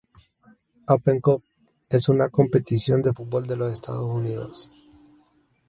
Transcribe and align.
Open 0.87 1.21
Cup 1.21 1.43
es 1.87 2.09
una 2.09 2.29
competición 2.29 3.03
de 3.03 3.13
fútbol 3.13 3.45
de 3.45 3.55
los 3.55 3.71
Estados 3.71 4.11
Unidos. 4.11 4.71